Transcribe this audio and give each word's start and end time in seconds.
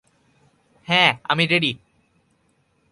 হ্যাঁ, 0.87 1.11
আমি 1.23 1.45
রেডি। 1.45 1.71